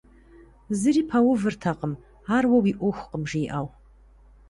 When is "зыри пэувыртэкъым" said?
0.79-1.93